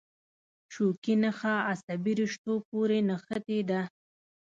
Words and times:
شوکي 0.73 1.13
نخاع 1.23 1.59
عصبي 1.71 2.13
رشتو 2.21 2.53
پورې 2.69 2.99
نښتې 3.09 3.59
ده. 3.69 3.81